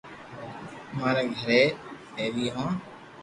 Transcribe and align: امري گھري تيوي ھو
امري 0.91 1.23
گھري 1.37 1.61
تيوي 2.13 2.47
ھو 2.55 2.65